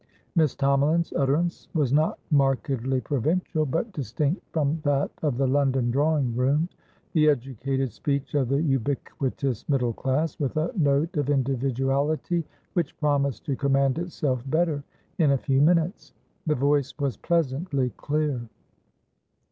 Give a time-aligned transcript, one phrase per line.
[0.35, 6.35] Miss Tomalin's utterance was not markedly provincial, but distinct from that of the London drawing
[6.35, 6.67] room;
[7.13, 12.43] the educated speech of the ubiquitous middle class, with a note of individuality
[12.73, 14.83] which promised to command itself better
[15.19, 16.13] in a few minutes.
[16.47, 18.41] The voice was pleasantly clear.